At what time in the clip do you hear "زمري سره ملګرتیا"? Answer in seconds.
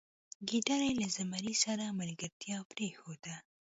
1.17-2.57